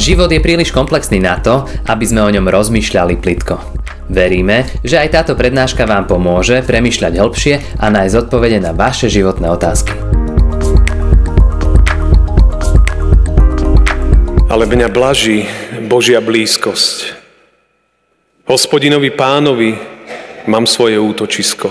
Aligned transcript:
Život 0.00 0.32
je 0.32 0.40
príliš 0.40 0.72
komplexný 0.72 1.20
na 1.20 1.36
to, 1.44 1.68
aby 1.84 2.08
sme 2.08 2.24
o 2.24 2.32
ňom 2.32 2.48
rozmýšľali 2.48 3.20
plitko. 3.20 3.60
Veríme, 4.08 4.64
že 4.80 4.96
aj 4.96 5.12
táto 5.12 5.32
prednáška 5.36 5.84
vám 5.84 6.08
pomôže 6.08 6.64
premyšľať 6.64 7.20
hĺbšie 7.20 7.54
a 7.76 7.92
nájsť 7.92 8.16
odpovede 8.24 8.64
na 8.64 8.72
vaše 8.72 9.12
životné 9.12 9.52
otázky. 9.52 9.92
Ale 14.48 14.64
mňa 14.64 14.88
blaží 14.88 15.44
Božia 15.84 16.24
blízkosť. 16.24 17.20
Hospodinovi 18.48 19.12
pánovi 19.12 19.76
mám 20.48 20.64
svoje 20.64 20.96
útočisko, 20.96 21.68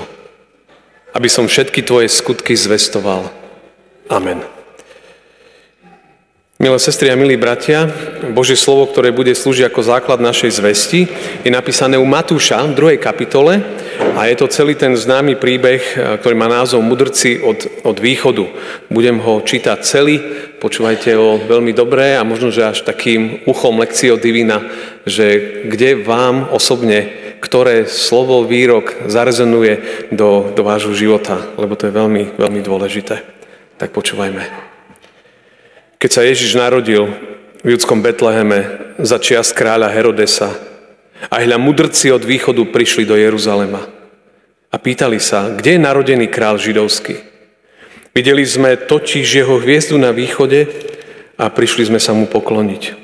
aby 1.17 1.25
som 1.25 1.49
všetky 1.49 1.81
tvoje 1.81 2.13
skutky 2.13 2.53
zvestoval. 2.53 3.25
Amen. 4.05 4.58
Milé 6.59 6.75
sestry 6.75 7.07
a 7.07 7.15
milí 7.15 7.39
bratia, 7.39 7.87
Božie 8.35 8.59
slovo, 8.59 8.83
ktoré 8.91 9.15
bude 9.15 9.31
slúžiť 9.31 9.71
ako 9.71 9.79
základ 9.79 10.19
našej 10.19 10.59
zvesti, 10.59 11.07
je 11.39 11.47
napísané 11.47 11.95
u 11.95 12.03
Matúša 12.03 12.67
v 12.67 12.99
2. 12.99 12.99
kapitole 12.99 13.63
a 14.19 14.27
je 14.27 14.35
to 14.35 14.51
celý 14.51 14.75
ten 14.75 14.91
známy 14.91 15.39
príbeh, 15.39 15.79
ktorý 16.19 16.35
má 16.35 16.51
názov 16.51 16.83
Mudrci 16.83 17.39
od, 17.39 17.63
od 17.87 18.03
východu. 18.03 18.43
Budem 18.91 19.23
ho 19.23 19.39
čítať 19.39 19.87
celý, 19.87 20.19
počúvajte 20.59 21.15
ho 21.15 21.39
veľmi 21.39 21.71
dobré 21.71 22.19
a 22.19 22.27
možno, 22.27 22.51
že 22.51 22.67
až 22.67 22.83
takým 22.83 23.39
uchom 23.47 23.79
lekciou 23.79 24.19
divina, 24.19 24.59
že 25.07 25.63
kde 25.63 26.03
vám 26.03 26.51
osobne, 26.51 27.07
ktoré 27.39 27.87
slovo, 27.87 28.43
výrok 28.43 29.07
zarezonuje 29.07 29.79
do, 30.11 30.51
do 30.51 30.61
vášho 30.67 30.91
života, 30.91 31.39
lebo 31.55 31.79
to 31.79 31.87
je 31.87 31.95
veľmi, 31.95 32.35
veľmi 32.35 32.59
dôležité. 32.59 33.23
Tak 33.79 33.95
počúvajme. 33.95 34.68
Keď 35.99 36.11
sa 36.15 36.23
Ježiš 36.23 36.55
narodil 36.55 37.11
v 37.59 37.75
judskom 37.75 37.99
Betleheme 37.99 38.95
za 39.03 39.19
čias 39.19 39.51
kráľa 39.51 39.91
Herodesa 39.91 40.55
a 41.27 41.43
hľa 41.43 41.59
mudrci 41.59 42.07
od 42.07 42.23
východu 42.23 42.63
prišli 42.71 43.03
do 43.03 43.19
Jeruzalema 43.19 43.83
a 44.71 44.75
pýtali 44.79 45.19
sa, 45.19 45.51
kde 45.51 45.75
je 45.75 45.83
narodený 45.83 46.31
král 46.31 46.55
židovský. 46.55 47.19
Videli 48.15 48.47
sme 48.47 48.79
totiž 48.79 49.27
jeho 49.27 49.59
hviezdu 49.59 49.99
na 49.99 50.15
východe 50.15 50.71
a 51.35 51.51
prišli 51.51 51.91
sme 51.91 51.99
sa 51.99 52.15
mu 52.15 52.31
pokloniť. 52.31 52.95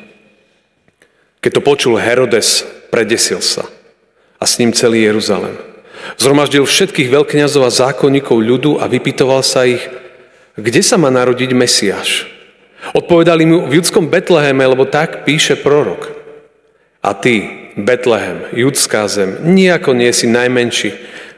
Keď 1.43 1.51
to 1.51 1.59
počul 1.67 1.99
Herodes, 1.99 2.63
predesil 2.95 3.43
sa 3.43 3.67
a 4.39 4.47
s 4.47 4.55
ním 4.55 4.71
celý 4.71 5.03
Jeruzalem. 5.03 5.59
Zhromaždil 6.16 6.63
všetkých 6.63 7.11
veľkňazov 7.11 7.67
a 7.67 7.75
zákonníkov 7.75 8.39
ľudu 8.39 8.79
a 8.79 8.88
vypytoval 8.88 9.43
sa 9.43 9.67
ich, 9.67 9.83
kde 10.55 10.79
sa 10.79 10.95
má 10.95 11.11
narodiť 11.11 11.51
Mesiáš. 11.51 12.34
Odpovedali 12.94 13.44
mu 13.50 13.58
v 13.66 13.81
judskom 13.81 14.05
Betleheme, 14.11 14.61
lebo 14.67 14.86
tak 14.86 15.25
píše 15.25 15.58
prorok. 15.58 16.14
A 17.02 17.14
ty, 17.17 17.69
Betlehem, 17.78 18.45
judská 18.53 19.05
zem, 19.09 19.38
nijako 19.41 19.94
nie 19.94 20.14
si 20.14 20.30
najmenší 20.30 20.94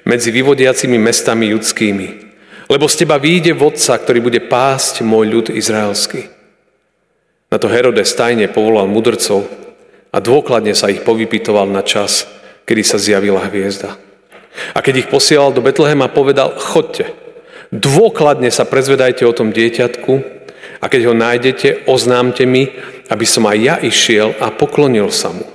medzi 0.07 0.31
vyvodiacimi 0.31 0.95
mestami 0.95 1.51
judskými, 1.51 2.07
lebo 2.71 2.87
z 2.87 3.03
teba 3.03 3.19
výjde 3.19 3.51
vodca, 3.55 3.95
ktorý 3.99 4.19
bude 4.23 4.39
pásť 4.43 5.03
môj 5.03 5.25
ľud 5.27 5.47
izraelský. 5.51 6.31
Na 7.51 7.59
to 7.59 7.71
Herodes 7.71 8.11
tajne 8.15 8.51
povolal 8.51 8.91
mudrcov 8.91 9.47
a 10.11 10.17
dôkladne 10.19 10.75
sa 10.75 10.91
ich 10.91 11.03
povypitoval 11.03 11.67
na 11.67 11.83
čas, 11.83 12.27
kedy 12.67 12.83
sa 12.83 12.99
zjavila 12.99 13.43
hviezda. 13.47 13.95
A 14.75 14.79
keď 14.83 15.07
ich 15.07 15.11
posielal 15.11 15.51
do 15.51 15.63
Betlehema, 15.63 16.11
povedal, 16.11 16.55
chodte, 16.59 17.11
dôkladne 17.71 18.51
sa 18.51 18.67
prezvedajte 18.67 19.23
o 19.23 19.35
tom 19.35 19.51
dieťatku 19.51 20.36
a 20.77 20.85
keď 20.85 21.01
ho 21.09 21.13
nájdete, 21.17 21.89
oznámte 21.89 22.45
mi, 22.45 22.69
aby 23.09 23.25
som 23.25 23.45
aj 23.49 23.57
ja 23.57 23.75
išiel 23.81 24.37
a 24.37 24.53
poklonil 24.53 25.09
sa 25.09 25.33
mu. 25.33 25.45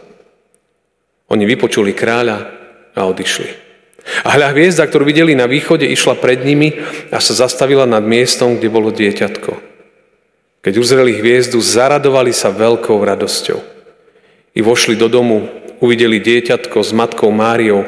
Oni 1.31 1.45
vypočuli 1.49 1.97
kráľa 1.97 2.39
a 2.93 3.01
odišli. 3.09 3.63
A 4.27 4.35
hľa 4.35 4.51
hviezda, 4.53 4.83
ktorú 4.85 5.07
videli 5.07 5.39
na 5.39 5.47
východe, 5.47 5.87
išla 5.87 6.19
pred 6.19 6.43
nimi 6.43 6.75
a 7.15 7.23
sa 7.23 7.47
zastavila 7.47 7.87
nad 7.87 8.03
miestom, 8.03 8.59
kde 8.59 8.69
bolo 8.69 8.91
dieťatko. 8.91 9.53
Keď 10.63 10.75
uzreli 10.79 11.19
hviezdu, 11.19 11.59
zaradovali 11.63 12.35
sa 12.35 12.51
veľkou 12.51 12.99
radosťou. 12.99 13.61
I 14.53 14.61
vošli 14.61 14.99
do 14.99 15.07
domu, 15.07 15.49
uvideli 15.79 16.19
dieťatko 16.19 16.79
s 16.83 16.91
matkou 16.95 17.31
Máriou, 17.31 17.87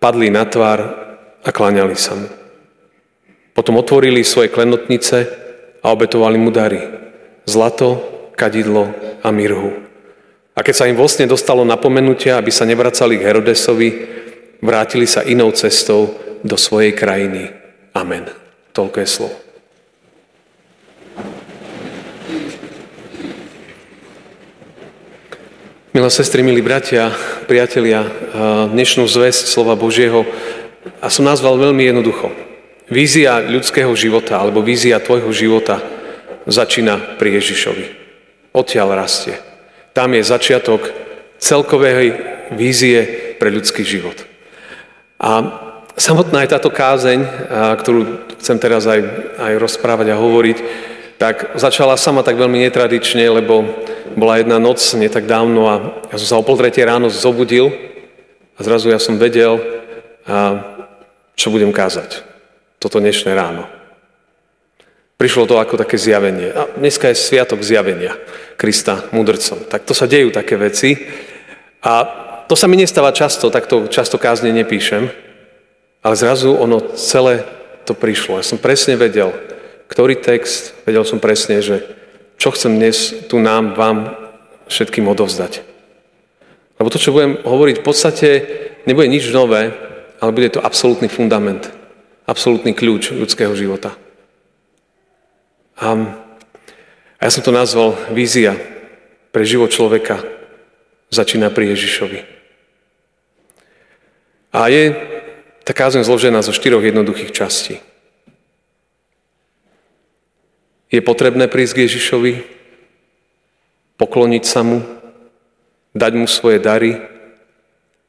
padli 0.00 0.28
na 0.32 0.44
tvár 0.48 0.80
a 1.44 1.48
klaňali 1.52 1.96
sa 1.96 2.16
mu. 2.16 2.28
Potom 3.54 3.78
otvorili 3.78 4.26
svoje 4.26 4.50
klenotnice 4.50 5.43
a 5.84 5.92
obetovali 5.92 6.40
mu 6.40 6.48
dary. 6.48 6.80
Zlato, 7.44 8.00
kadidlo 8.32 8.88
a 9.20 9.28
mirhu. 9.28 9.84
A 10.56 10.64
keď 10.64 10.74
sa 10.74 10.88
im 10.88 10.96
vlastne 10.96 11.28
dostalo 11.28 11.60
napomenutia, 11.68 12.40
aby 12.40 12.48
sa 12.48 12.64
nevracali 12.64 13.20
k 13.20 13.26
Herodesovi, 13.28 13.88
vrátili 14.64 15.04
sa 15.04 15.20
inou 15.20 15.52
cestou 15.52 16.16
do 16.40 16.56
svojej 16.56 16.96
krajiny. 16.96 17.52
Amen. 17.92 18.32
Toľko 18.72 18.96
je 19.04 19.08
slovo. 19.08 19.36
Milé 25.94 26.10
sestry, 26.10 26.42
milí 26.42 26.58
bratia, 26.58 27.14
priatelia, 27.46 28.02
dnešnú 28.72 29.06
zväzť 29.06 29.46
slova 29.46 29.78
Božieho 29.78 30.26
a 30.98 31.06
som 31.06 31.22
nazval 31.22 31.54
veľmi 31.54 31.86
jednoducho. 31.86 32.53
Vízia 32.84 33.40
ľudského 33.40 33.88
života 33.96 34.36
alebo 34.36 34.60
vízia 34.60 35.00
tvojho 35.00 35.32
života 35.32 35.80
začína 36.44 37.16
pri 37.16 37.40
Ježišovi. 37.40 37.86
Odtiaľ 38.52 38.92
rastie. 38.92 39.40
Tam 39.96 40.12
je 40.12 40.20
začiatok 40.20 40.92
celkovej 41.40 42.12
vízie 42.52 43.32
pre 43.40 43.48
ľudský 43.48 43.88
život. 43.88 44.28
A 45.16 45.48
samotná 45.96 46.44
je 46.44 46.52
táto 46.52 46.68
kázeň, 46.68 47.24
ktorú 47.80 48.28
chcem 48.44 48.60
teraz 48.60 48.84
aj, 48.84 49.00
aj 49.40 49.52
rozprávať 49.56 50.12
a 50.12 50.20
hovoriť, 50.20 50.58
tak 51.16 51.56
začala 51.56 51.96
sama 51.96 52.20
tak 52.20 52.36
veľmi 52.36 52.68
netradične, 52.68 53.24
lebo 53.32 53.64
bola 54.12 54.44
jedna 54.44 54.60
noc, 54.60 54.84
nie 54.92 55.08
tak 55.08 55.24
dávno 55.24 55.72
a 55.72 55.74
ja 56.12 56.20
som 56.20 56.28
sa 56.28 56.36
o 56.36 56.44
pol 56.44 56.60
ráno 56.60 57.08
zobudil 57.08 57.72
a 58.54 58.60
zrazu 58.60 58.92
ja 58.92 59.00
som 59.00 59.16
vedel, 59.16 59.56
čo 61.32 61.48
budem 61.48 61.72
kázať 61.72 62.33
toto 62.84 63.00
dnešné 63.00 63.32
ráno. 63.32 63.64
Prišlo 65.16 65.48
to 65.48 65.56
ako 65.56 65.80
také 65.80 65.96
zjavenie. 65.96 66.52
A 66.52 66.68
dneska 66.76 67.08
je 67.08 67.16
sviatok 67.16 67.64
zjavenia 67.64 68.12
Krista 68.60 69.08
mudrcom. 69.08 69.64
Tak 69.64 69.88
to 69.88 69.96
sa 69.96 70.04
dejú 70.04 70.28
také 70.28 70.60
veci. 70.60 71.00
A 71.80 72.04
to 72.44 72.52
sa 72.52 72.68
mi 72.68 72.76
nestáva 72.76 73.08
často, 73.16 73.48
tak 73.48 73.64
to 73.64 73.88
často 73.88 74.20
kázne 74.20 74.52
nepíšem. 74.52 75.08
Ale 76.04 76.12
zrazu 76.12 76.52
ono 76.52 76.92
celé 76.92 77.48
to 77.88 77.96
prišlo. 77.96 78.36
Ja 78.36 78.44
som 78.44 78.60
presne 78.60 79.00
vedel, 79.00 79.32
ktorý 79.88 80.20
text, 80.20 80.76
vedel 80.84 81.08
som 81.08 81.24
presne, 81.24 81.64
že 81.64 81.88
čo 82.36 82.52
chcem 82.52 82.76
dnes 82.76 83.16
tu 83.32 83.40
nám, 83.40 83.72
vám 83.72 84.12
všetkým 84.68 85.08
odovzdať. 85.08 85.64
Lebo 86.76 86.92
to, 86.92 87.00
čo 87.00 87.16
budem 87.16 87.40
hovoriť, 87.40 87.80
v 87.80 87.86
podstate 87.86 88.28
nebude 88.84 89.08
nič 89.08 89.24
nové, 89.32 89.72
ale 90.20 90.36
bude 90.36 90.52
to 90.52 90.60
absolútny 90.60 91.08
fundament 91.08 91.83
absolútny 92.24 92.72
kľúč 92.72 93.12
ľudského 93.12 93.52
života. 93.52 93.96
A, 95.76 95.96
ja 97.20 97.30
som 97.32 97.44
to 97.44 97.52
nazval 97.52 97.96
vízia 98.12 98.56
pre 99.32 99.44
život 99.44 99.72
človeka 99.72 100.20
začína 101.12 101.50
pri 101.52 101.72
Ježišovi. 101.72 102.20
A 104.54 104.70
je 104.70 104.94
tá 105.66 105.72
kázeň 105.74 106.06
zložená 106.06 106.44
zo 106.44 106.54
štyroch 106.54 106.84
jednoduchých 106.84 107.34
častí. 107.34 107.80
Je 110.92 111.02
potrebné 111.02 111.50
prísť 111.50 111.74
k 111.74 111.82
Ježišovi, 111.90 112.32
pokloniť 113.98 114.44
sa 114.46 114.62
mu, 114.62 114.84
dať 115.90 116.12
mu 116.14 116.26
svoje 116.30 116.62
dary, 116.62 117.13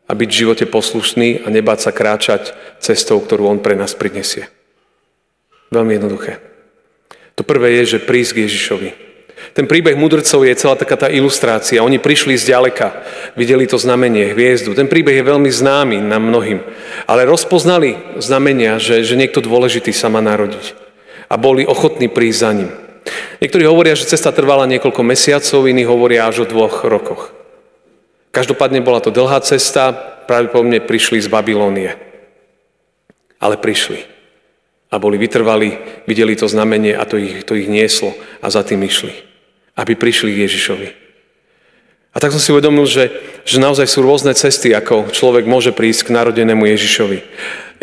a 0.05 0.11
byť 0.13 0.29
v 0.29 0.39
živote 0.45 0.65
poslušný 0.69 1.45
a 1.45 1.47
nebáť 1.49 1.89
sa 1.89 1.91
kráčať 1.91 2.53
cestou, 2.77 3.17
ktorú 3.17 3.49
On 3.49 3.59
pre 3.59 3.73
nás 3.73 3.97
prinesie. 3.97 4.47
Veľmi 5.73 5.97
jednoduché. 5.97 6.39
To 7.35 7.43
prvé 7.43 7.83
je, 7.83 7.97
že 7.97 8.05
prísť 8.05 8.31
k 8.31 8.41
Ježišovi. 8.47 8.89
Ten 9.51 9.67
príbeh 9.67 9.99
mudrcov 9.99 10.47
je 10.47 10.55
celá 10.55 10.79
taká 10.79 10.95
tá 10.95 11.07
ilustrácia. 11.11 11.83
Oni 11.83 11.99
prišli 11.99 12.39
z 12.39 12.55
ďaleka, 12.55 13.03
videli 13.35 13.67
to 13.67 13.75
znamenie, 13.75 14.31
hviezdu. 14.31 14.71
Ten 14.71 14.87
príbeh 14.87 15.19
je 15.19 15.27
veľmi 15.27 15.51
známy 15.51 15.99
nám 15.99 16.23
mnohým. 16.31 16.63
Ale 17.05 17.27
rozpoznali 17.27 18.19
znamenia, 18.23 18.79
že, 18.79 19.03
že 19.03 19.19
niekto 19.19 19.43
dôležitý 19.43 19.91
sa 19.91 20.07
má 20.07 20.23
narodiť. 20.23 20.73
A 21.27 21.35
boli 21.35 21.67
ochotní 21.67 22.07
prísť 22.07 22.39
za 22.39 22.51
ním. 22.55 22.71
Niektorí 23.43 23.67
hovoria, 23.67 23.93
že 23.93 24.09
cesta 24.09 24.31
trvala 24.31 24.65
niekoľko 24.65 25.01
mesiacov, 25.03 25.67
iní 25.67 25.83
hovoria 25.83 26.25
až 26.25 26.47
o 26.47 26.49
dvoch 26.49 26.87
rokoch. 26.87 27.34
Každopádne 28.35 28.83
bola 28.83 28.99
to 28.99 29.15
dlhá 29.15 29.39
cesta, 29.39 29.95
práve 30.27 30.51
po 30.51 30.59
mne 30.59 30.83
prišli 30.83 31.23
z 31.23 31.31
Babilónie. 31.31 31.95
Ale 33.39 33.55
prišli. 33.55 34.03
A 34.91 34.99
boli 34.99 35.15
vytrvali, 35.15 36.03
videli 36.03 36.35
to 36.35 36.51
znamenie 36.51 36.91
a 36.99 37.07
to 37.07 37.15
ich, 37.15 37.47
to 37.47 37.55
ich 37.55 37.71
nieslo 37.71 38.11
a 38.43 38.51
za 38.51 38.59
tým 38.67 38.83
išli. 38.83 39.15
Aby 39.79 39.95
prišli 39.95 40.35
k 40.35 40.41
Ježišovi. 40.51 40.87
A 42.15 42.19
tak 42.19 42.35
som 42.35 42.39
si 42.43 42.51
uvedomil, 42.51 42.83
že, 42.87 43.11
že 43.47 43.59
naozaj 43.59 43.87
sú 43.87 44.03
rôzne 44.03 44.35
cesty, 44.35 44.71
ako 44.75 45.15
človek 45.15 45.47
môže 45.47 45.71
prísť 45.71 46.11
k 46.11 46.15
narodenému 46.15 46.63
Ježišovi. 46.63 47.19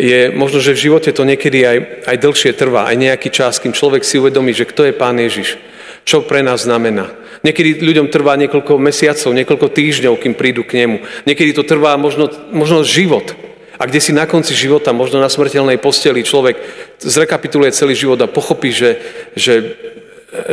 Je 0.01 0.33
možno, 0.33 0.61
že 0.61 0.77
v 0.77 0.89
živote 0.89 1.13
to 1.13 1.25
niekedy 1.25 1.65
aj, 1.65 1.79
aj 2.13 2.17
dlhšie 2.17 2.53
trvá, 2.57 2.89
aj 2.89 2.97
nejaký 2.97 3.29
čas, 3.29 3.61
kým 3.61 3.77
človek 3.77 4.05
si 4.05 4.17
uvedomí, 4.17 4.57
že 4.57 4.69
kto 4.69 4.89
je 4.89 4.97
Pán 4.97 5.21
Ježiš, 5.21 5.61
čo 6.09 6.25
pre 6.25 6.41
nás 6.41 6.65
znamená. 6.65 7.13
Niekedy 7.43 7.83
ľuďom 7.83 8.07
trvá 8.07 8.39
niekoľko 8.39 8.79
mesiacov, 8.79 9.35
niekoľko 9.35 9.69
týždňov, 9.75 10.15
kým 10.23 10.35
prídu 10.39 10.63
k 10.63 10.87
nemu. 10.87 11.03
Niekedy 11.27 11.51
to 11.59 11.67
trvá 11.67 11.99
možno, 11.99 12.31
možno 12.55 12.87
život. 12.87 13.35
A 13.83 13.87
kde 13.91 13.99
si 13.99 14.15
na 14.15 14.31
konci 14.31 14.55
života, 14.55 14.95
možno 14.95 15.19
na 15.19 15.27
smrteľnej 15.27 15.83
posteli, 15.83 16.23
človek 16.23 16.55
zrekapituluje 17.03 17.75
celý 17.75 17.99
život 17.99 18.23
a 18.23 18.31
pochopí, 18.31 18.71
že, 18.71 19.03
že, 19.35 19.75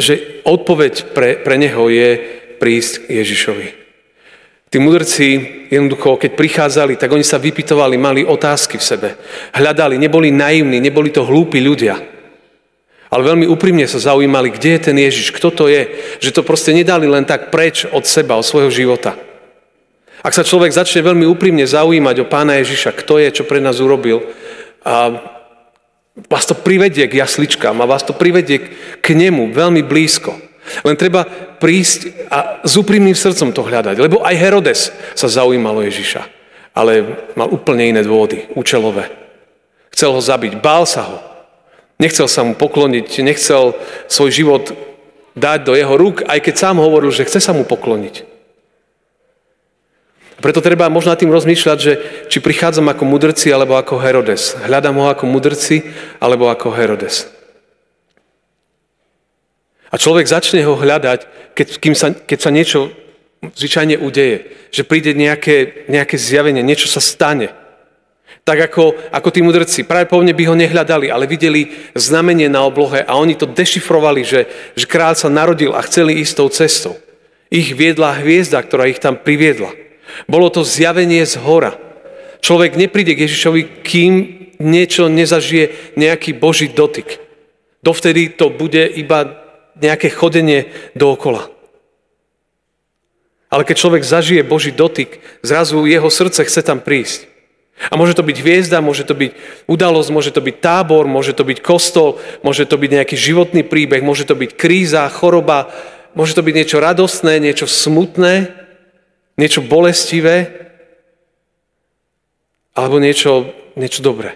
že 0.01 0.41
odpoveď 0.41 1.13
pre, 1.13 1.38
pre 1.38 1.56
neho 1.62 1.94
je 1.94 2.09
prísť 2.57 3.06
k 3.06 3.21
Ježišovi. 3.21 3.68
Tí 4.69 4.77
mudrci 4.77 5.25
jednoducho, 5.69 6.18
keď 6.18 6.31
prichádzali, 6.33 6.94
tak 6.97 7.09
oni 7.13 7.25
sa 7.25 7.41
vypitovali, 7.41 7.97
mali 7.97 8.21
otázky 8.25 8.77
v 8.77 8.86
sebe. 8.86 9.09
Hľadali, 9.53 9.97
neboli 9.97 10.33
naivní, 10.33 10.81
neboli 10.81 11.13
to 11.13 11.21
hlúpi 11.25 11.62
ľudia. 11.62 12.19
Ale 13.10 13.26
veľmi 13.26 13.50
úprimne 13.50 13.90
sa 13.90 13.98
zaujímali, 13.98 14.54
kde 14.54 14.78
je 14.78 14.82
ten 14.86 14.98
Ježiš, 14.98 15.34
kto 15.34 15.50
to 15.50 15.66
je. 15.66 15.90
Že 16.22 16.30
to 16.30 16.42
proste 16.46 16.72
nedali 16.78 17.10
len 17.10 17.26
tak 17.26 17.50
preč 17.50 17.90
od 17.90 18.06
seba, 18.06 18.38
od 18.38 18.46
svojho 18.46 18.70
života. 18.70 19.18
Ak 20.22 20.36
sa 20.36 20.46
človek 20.46 20.70
začne 20.70 21.02
veľmi 21.02 21.26
úprimne 21.26 21.66
zaujímať 21.66 22.16
o 22.22 22.30
pána 22.30 22.62
Ježiša, 22.62 22.94
kto 22.94 23.18
je, 23.18 23.42
čo 23.42 23.48
pre 23.50 23.58
nás 23.64 23.82
urobil, 23.82 24.22
a 24.86 25.16
vás 26.28 26.46
to 26.46 26.54
privedie 26.54 27.08
k 27.08 27.24
jasličkám 27.24 27.80
a 27.80 27.90
vás 27.90 28.04
to 28.04 28.12
privedie 28.12 28.70
k 29.00 29.08
nemu 29.16 29.56
veľmi 29.56 29.82
blízko. 29.82 30.36
Len 30.86 30.94
treba 31.00 31.26
prísť 31.58 32.30
a 32.30 32.62
s 32.62 32.78
úprimným 32.78 33.16
srdcom 33.16 33.56
to 33.56 33.66
hľadať. 33.66 33.96
Lebo 33.98 34.22
aj 34.22 34.36
Herodes 34.38 34.94
sa 35.18 35.26
zaujímalo 35.32 35.82
Ježiša. 35.82 36.22
Ale 36.78 37.26
mal 37.34 37.50
úplne 37.50 37.90
iné 37.90 38.02
dôvody, 38.06 38.46
účelové. 38.54 39.10
Chcel 39.90 40.14
ho 40.14 40.22
zabiť, 40.22 40.62
bál 40.62 40.86
sa 40.86 41.10
ho. 41.10 41.29
Nechcel 42.00 42.31
sa 42.31 42.48
mu 42.48 42.56
pokloniť, 42.56 43.19
nechcel 43.28 43.75
svoj 44.07 44.31
život 44.31 44.72
dať 45.36 45.60
do 45.68 45.75
jeho 45.75 46.00
rúk, 46.00 46.24
aj 46.24 46.40
keď 46.40 46.56
sám 46.56 46.80
hovoril, 46.80 47.12
že 47.12 47.28
chce 47.28 47.44
sa 47.44 47.51
mu 47.51 47.68
pokloniť. 47.68 48.24
Preto 50.40 50.63
treba 50.63 50.88
možno 50.88 51.12
tým 51.19 51.36
rozmýšľať, 51.36 51.78
že 51.78 51.94
či 52.31 52.40
prichádzam 52.40 52.88
ako 52.88 53.04
mudrci 53.04 53.51
alebo 53.51 53.75
ako 53.75 54.00
Herodes. 54.00 54.56
Hľadám 54.56 54.96
ho 54.96 55.12
ako 55.12 55.28
mudrci 55.28 55.84
alebo 56.24 56.48
ako 56.48 56.72
Herodes. 56.72 57.28
A 59.92 60.00
človek 60.00 60.31
začne 60.31 60.63
ho 60.63 60.80
hľadať, 60.80 61.51
keď, 61.51 61.68
kým 61.84 61.96
sa, 61.98 62.16
keď 62.16 62.40
sa 62.40 62.56
niečo 62.56 62.96
zvyčajne 63.44 64.00
udeje. 64.00 64.56
Že 64.72 64.88
príde 64.88 65.12
nejaké, 65.12 65.90
nejaké 65.92 66.16
zjavenie, 66.16 66.63
niečo 66.63 66.88
sa 66.88 67.04
stane. 67.04 67.51
Tak 68.50 68.74
ako, 68.74 69.13
ako 69.13 69.30
tí 69.30 69.46
mudrci, 69.46 69.86
pravdepodobne 69.86 70.34
by 70.34 70.44
ho 70.50 70.57
nehľadali, 70.57 71.13
ale 71.13 71.30
videli 71.30 71.69
znamenie 71.94 72.50
na 72.50 72.66
oblohe 72.66 73.06
a 73.06 73.13
oni 73.13 73.38
to 73.38 73.46
dešifrovali, 73.46 74.25
že, 74.25 74.50
že 74.74 74.90
kráľ 74.90 75.13
sa 75.13 75.30
narodil 75.30 75.78
a 75.78 75.86
chceli 75.86 76.18
ísť 76.18 76.34
tou 76.34 76.50
cestou. 76.50 76.98
Ich 77.54 77.78
viedla 77.78 78.18
hviezda, 78.18 78.66
ktorá 78.66 78.90
ich 78.90 78.98
tam 78.98 79.22
priviedla. 79.22 79.69
Bolo 80.25 80.50
to 80.50 80.66
zjavenie 80.66 81.22
z 81.30 81.38
hora. 81.46 81.78
Človek 82.42 82.74
nepríde 82.74 83.13
k 83.13 83.30
Ježišovi, 83.30 83.86
kým 83.86 84.13
niečo 84.57 85.13
nezažije 85.13 85.94
nejaký 85.94 86.34
Boží 86.34 86.74
dotyk. 86.74 87.22
Dovtedy 87.86 88.34
to 88.34 88.50
bude 88.50 88.81
iba 88.81 89.46
nejaké 89.78 90.10
chodenie 90.10 90.74
dookola. 90.98 91.54
Ale 93.54 93.62
keď 93.62 93.78
človek 93.78 94.01
zažije 94.01 94.42
Boží 94.42 94.74
dotyk, 94.74 95.22
zrazu 95.46 95.86
jeho 95.86 96.10
srdce 96.10 96.50
chce 96.50 96.66
tam 96.66 96.81
prísť. 96.81 97.29
A 97.88 97.96
môže 97.96 98.12
to 98.12 98.28
byť 98.28 98.38
hviezda, 98.44 98.84
môže 98.84 99.08
to 99.08 99.16
byť 99.16 99.64
udalosť, 99.72 100.10
môže 100.12 100.36
to 100.36 100.44
byť 100.44 100.56
tábor, 100.60 101.08
môže 101.08 101.31
to 101.31 101.48
byť 101.48 101.64
kostol, 101.64 102.20
môže 102.44 102.68
to 102.68 102.76
byť 102.76 102.92
nejaký 102.92 103.16
životný 103.16 103.64
príbeh, 103.64 104.04
môže 104.04 104.28
to 104.28 104.36
byť 104.36 104.60
kríza, 104.60 105.08
choroba, 105.08 105.72
môže 106.12 106.36
to 106.36 106.44
byť 106.44 106.56
niečo 106.60 106.84
radostné, 106.84 107.40
niečo 107.40 107.72
smutné, 107.72 108.52
niečo 109.40 109.64
bolestivé, 109.64 110.68
alebo 112.76 113.00
niečo, 113.00 113.56
niečo 113.80 114.04
dobré. 114.04 114.36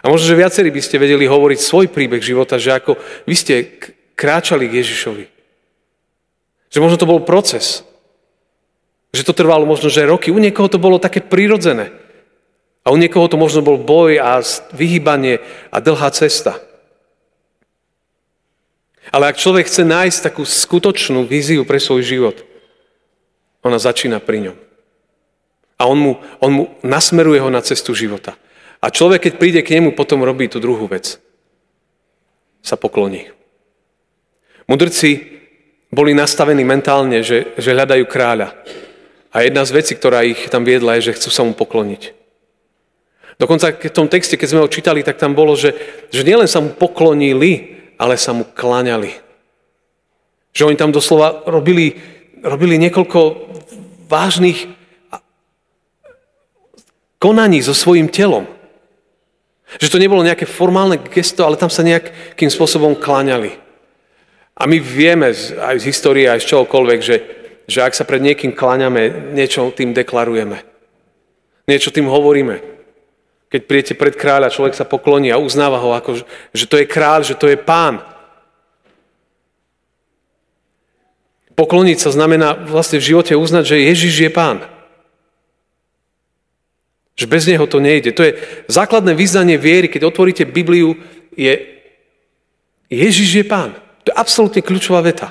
A 0.00 0.08
možno, 0.08 0.32
že 0.32 0.40
viacerí 0.40 0.72
by 0.72 0.82
ste 0.82 0.98
vedeli 0.98 1.28
hovoriť 1.28 1.58
svoj 1.60 1.86
príbeh 1.92 2.24
života, 2.24 2.56
že 2.56 2.72
ako 2.74 2.96
vy 3.28 3.34
ste 3.36 3.54
kráčali 4.16 4.66
k 4.66 4.80
Ježišovi. 4.80 5.24
Že 6.72 6.78
možno 6.80 6.96
to 6.96 7.10
bol 7.10 7.20
proces. 7.22 7.84
Že 9.10 9.26
to 9.26 9.38
trvalo 9.42 9.66
možno, 9.66 9.90
že 9.90 10.06
roky. 10.06 10.30
U 10.30 10.38
niekoho 10.38 10.70
to 10.70 10.78
bolo 10.78 11.02
také 11.02 11.18
prirodzené. 11.18 11.90
A 12.86 12.94
u 12.94 12.96
niekoho 12.96 13.26
to 13.28 13.36
možno 13.36 13.60
bol 13.60 13.76
boj 13.76 14.22
a 14.22 14.40
vyhýbanie 14.72 15.42
a 15.68 15.82
dlhá 15.82 16.08
cesta. 16.14 16.56
Ale 19.10 19.26
ak 19.26 19.40
človek 19.42 19.66
chce 19.66 19.82
nájsť 19.82 20.18
takú 20.30 20.46
skutočnú 20.46 21.26
víziu 21.26 21.66
pre 21.66 21.82
svoj 21.82 22.06
život, 22.06 22.36
ona 23.66 23.76
začína 23.76 24.22
pri 24.22 24.50
ňom. 24.50 24.56
A 25.80 25.88
on 25.90 25.98
mu, 25.98 26.12
on 26.38 26.50
mu 26.52 26.64
nasmeruje 26.86 27.40
ho 27.42 27.50
na 27.50 27.60
cestu 27.64 27.96
života. 27.96 28.38
A 28.80 28.88
človek, 28.88 29.28
keď 29.28 29.32
príde 29.36 29.60
k 29.60 29.76
nemu, 29.76 29.92
potom 29.92 30.24
robí 30.24 30.48
tú 30.48 30.62
druhú 30.62 30.88
vec. 30.88 31.20
Sa 32.64 32.76
pokloní. 32.76 33.28
Mudrci 34.68 35.40
boli 35.90 36.14
nastavení 36.14 36.62
mentálne, 36.62 37.20
že, 37.26 37.52
že 37.58 37.74
hľadajú 37.74 38.04
kráľa. 38.06 38.56
A 39.30 39.46
jedna 39.46 39.62
z 39.62 39.74
vecí, 39.74 39.94
ktorá 39.94 40.26
ich 40.26 40.50
tam 40.50 40.66
viedla, 40.66 40.98
je, 40.98 41.10
že 41.10 41.16
chcú 41.18 41.30
sa 41.30 41.46
mu 41.46 41.54
pokloniť. 41.54 42.18
Dokonca 43.40 43.72
v 43.72 43.88
tom 43.94 44.10
texte, 44.10 44.36
keď 44.36 44.48
sme 44.52 44.62
ho 44.66 44.68
čítali, 44.68 45.00
tak 45.00 45.16
tam 45.16 45.32
bolo, 45.32 45.56
že, 45.56 45.72
že 46.12 46.26
nielen 46.26 46.50
sa 46.50 46.60
mu 46.60 46.76
poklonili, 46.76 47.78
ale 47.96 48.20
sa 48.20 48.36
mu 48.36 48.44
klaňali. 48.44 49.16
Že 50.52 50.74
oni 50.74 50.76
tam 50.76 50.92
doslova 50.92 51.46
robili, 51.48 51.96
robili 52.44 52.76
niekoľko 52.76 53.20
vážnych 54.12 54.68
konaní 57.16 57.64
so 57.64 57.72
svojím 57.72 58.12
telom. 58.12 58.44
Že 59.78 59.94
to 59.94 60.02
nebolo 60.02 60.26
nejaké 60.26 60.44
formálne 60.44 60.98
gesto, 60.98 61.46
ale 61.46 61.56
tam 61.56 61.70
sa 61.70 61.86
nejakým 61.86 62.50
spôsobom 62.50 62.98
kláňali. 62.98 63.56
A 64.58 64.68
my 64.68 64.76
vieme 64.82 65.32
aj 65.32 65.80
z 65.80 65.88
histórie, 65.88 66.28
aj 66.28 66.44
z 66.44 66.48
čohokoľvek, 66.52 67.00
že, 67.00 67.39
že 67.70 67.86
ak 67.86 67.94
sa 67.94 68.02
pred 68.02 68.18
niekým 68.18 68.50
kláňame, 68.50 69.30
niečo 69.30 69.70
tým 69.70 69.94
deklarujeme. 69.94 70.58
Niečo 71.70 71.94
tým 71.94 72.10
hovoríme. 72.10 72.58
Keď 73.46 73.60
príjete 73.66 73.94
pred 73.94 74.18
kráľa, 74.18 74.50
človek 74.50 74.74
sa 74.74 74.82
pokloní 74.82 75.30
a 75.30 75.38
uznáva 75.38 75.78
ho, 75.78 75.94
ako, 75.94 76.26
že 76.50 76.66
to 76.66 76.82
je 76.82 76.86
kráľ, 76.90 77.22
že 77.22 77.38
to 77.38 77.46
je 77.46 77.54
pán. 77.54 78.02
Pokloniť 81.54 81.98
sa 82.02 82.10
znamená 82.10 82.58
vlastne 82.58 82.98
v 82.98 83.14
živote 83.14 83.38
uznať, 83.38 83.64
že 83.70 83.86
Ježiš 83.86 84.14
je 84.26 84.30
pán. 84.30 84.66
Že 87.14 87.26
bez 87.30 87.46
neho 87.46 87.66
to 87.70 87.78
nejde. 87.78 88.10
To 88.16 88.26
je 88.26 88.38
základné 88.66 89.14
vyznanie 89.14 89.60
viery, 89.60 89.86
keď 89.86 90.10
otvoríte 90.10 90.42
Bibliu, 90.42 90.98
je 91.38 91.54
Ježiš 92.90 93.30
je 93.30 93.44
pán. 93.46 93.78
To 94.02 94.10
je 94.10 94.18
absolútne 94.18 94.58
kľúčová 94.58 94.98
veta. 95.04 95.30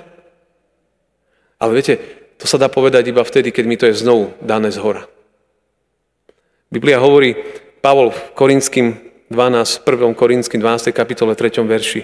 Ale 1.60 1.76
viete, 1.76 2.19
to 2.40 2.48
sa 2.48 2.56
dá 2.56 2.72
povedať 2.72 3.12
iba 3.12 3.20
vtedy, 3.20 3.52
keď 3.52 3.66
mi 3.68 3.76
to 3.76 3.86
je 3.92 4.00
znovu 4.00 4.32
dané 4.40 4.72
z 4.72 4.80
hora. 4.80 5.04
Biblia 6.72 7.04
hovorí, 7.04 7.36
Pavol 7.84 8.16
v 8.16 8.20
Korinským 8.32 8.88
12, 9.28 9.84
1. 9.84 10.16
Korinským 10.16 10.60
12. 10.64 10.96
kapitole 10.96 11.36
3. 11.36 11.60
verši 11.68 12.02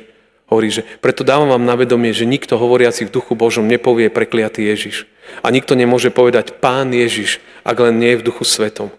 hovorí, 0.51 0.70
že 0.70 0.86
preto 1.01 1.25
dávam 1.25 1.50
vám 1.50 1.63
na 1.65 1.74
vedomie, 1.74 2.13
že 2.13 2.27
nikto 2.27 2.60
hovoriaci 2.60 3.10
v 3.10 3.13
duchu 3.13 3.34
Božom 3.34 3.65
nepovie 3.65 4.13
prekliatý 4.13 4.62
Ježiš. 4.68 5.10
A 5.42 5.50
nikto 5.50 5.74
nemôže 5.74 6.13
povedať 6.13 6.62
Pán 6.62 6.94
Ježiš, 6.94 7.42
ak 7.65 7.77
len 7.82 7.98
nie 7.98 8.13
je 8.13 8.20
v 8.22 8.27
duchu 8.30 8.46
svetom. 8.46 8.94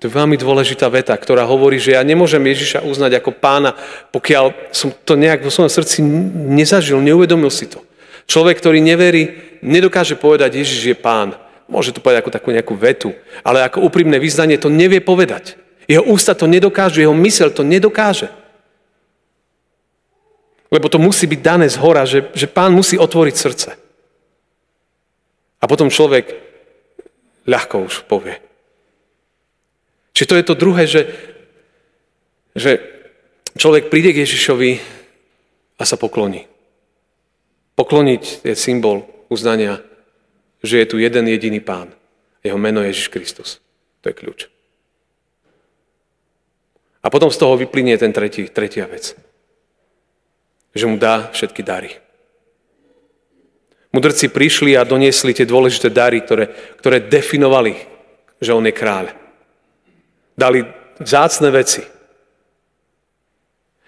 To 0.00 0.08
je 0.08 0.16
veľmi 0.16 0.40
dôležitá 0.40 0.88
veta, 0.88 1.12
ktorá 1.12 1.44
hovorí, 1.44 1.76
že 1.76 1.92
ja 1.92 2.00
nemôžem 2.00 2.40
Ježiša 2.40 2.88
uznať 2.88 3.20
ako 3.20 3.36
pána, 3.36 3.76
pokiaľ 4.16 4.72
som 4.72 4.88
to 5.04 5.12
nejak 5.12 5.44
vo 5.44 5.52
svojom 5.52 5.68
srdci 5.68 6.00
nezažil, 6.56 7.04
neuvedomil 7.04 7.52
si 7.52 7.68
to. 7.68 7.84
Človek, 8.30 8.62
ktorý 8.62 8.78
neverí, 8.78 9.58
nedokáže 9.58 10.14
povedať, 10.14 10.62
Ježiš 10.62 10.94
je 10.94 10.94
pán. 10.94 11.34
Môže 11.66 11.90
to 11.90 11.98
povedať 11.98 12.22
ako 12.22 12.36
takú 12.38 12.48
nejakú 12.54 12.78
vetu, 12.78 13.10
ale 13.42 13.66
ako 13.66 13.82
úprimné 13.82 14.22
vyznanie 14.22 14.54
to 14.54 14.70
nevie 14.70 15.02
povedať. 15.02 15.58
Jeho 15.90 16.06
ústa 16.06 16.38
to 16.38 16.46
nedokážu, 16.46 17.02
jeho 17.02 17.16
mysel 17.18 17.50
to 17.50 17.66
nedokáže. 17.66 18.30
Lebo 20.70 20.86
to 20.86 21.02
musí 21.02 21.26
byť 21.26 21.40
dané 21.42 21.66
z 21.66 21.82
hora, 21.82 22.06
že, 22.06 22.30
že 22.30 22.46
pán 22.46 22.70
musí 22.70 22.94
otvoriť 22.94 23.34
srdce. 23.34 23.70
A 25.58 25.66
potom 25.66 25.90
človek 25.90 26.30
ľahko 27.50 27.90
už 27.90 28.06
povie. 28.06 28.38
Čiže 30.14 30.30
to 30.30 30.38
je 30.38 30.46
to 30.46 30.54
druhé, 30.54 30.86
že, 30.86 31.10
že 32.54 32.78
človek 33.58 33.90
príde 33.90 34.14
k 34.14 34.22
Ježišovi 34.22 34.78
a 35.74 35.82
sa 35.82 35.98
pokloní. 35.98 36.46
Pokloniť 37.80 38.44
je 38.44 38.52
symbol 38.52 39.08
uznania, 39.32 39.80
že 40.60 40.84
je 40.84 40.86
tu 40.92 41.00
jeden 41.00 41.24
jediný 41.24 41.64
pán. 41.64 41.88
Jeho 42.44 42.60
meno 42.60 42.84
je 42.84 42.92
Ježiš 42.92 43.08
Kristus. 43.08 43.56
To 44.04 44.12
je 44.12 44.18
kľúč. 44.20 44.52
A 47.00 47.08
potom 47.08 47.32
z 47.32 47.40
toho 47.40 47.56
vyplynie 47.56 47.96
ten 47.96 48.12
tretí, 48.12 48.52
tretia 48.52 48.84
vec. 48.84 49.16
Že 50.76 50.92
mu 50.92 50.96
dá 51.00 51.32
všetky 51.32 51.64
dary. 51.64 51.96
Mudrci 53.96 54.28
prišli 54.28 54.76
a 54.76 54.84
doniesli 54.84 55.32
tie 55.32 55.48
dôležité 55.48 55.88
dary, 55.88 56.20
ktoré, 56.20 56.52
ktoré 56.76 57.00
definovali, 57.00 57.80
že 58.44 58.52
on 58.52 58.68
je 58.68 58.76
kráľ. 58.76 59.08
Dali 60.36 60.68
zácne 61.00 61.48
veci. 61.48 61.80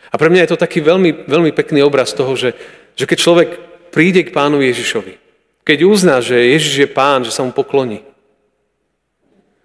A 0.08 0.16
pre 0.16 0.32
mňa 0.32 0.49
je 0.49 0.50
to 0.56 0.62
taký 0.64 0.80
veľmi, 0.80 1.28
veľmi 1.28 1.52
pekný 1.52 1.84
obraz 1.84 2.16
toho, 2.16 2.32
že, 2.40 2.56
že 2.96 3.04
keď 3.04 3.20
človek 3.20 3.71
príde 3.92 4.25
k 4.25 4.32
pánu 4.32 4.64
Ježišovi, 4.64 5.20
keď 5.62 5.78
uzná, 5.84 6.18
že 6.25 6.34
Ježiš 6.34 6.75
je 6.82 6.88
pán, 6.88 7.22
že 7.22 7.30
sa 7.30 7.44
mu 7.44 7.52
pokloní, 7.52 8.02